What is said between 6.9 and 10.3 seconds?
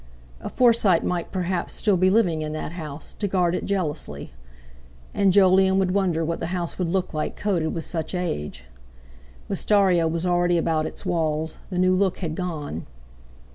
like coated with such age. Wistaria was